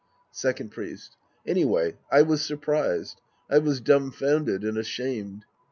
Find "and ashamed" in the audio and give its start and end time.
4.63-5.45